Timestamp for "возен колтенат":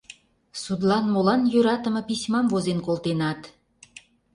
2.51-3.41